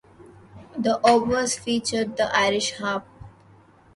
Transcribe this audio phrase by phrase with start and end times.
[0.75, 3.05] The obverse featured the Irish harp.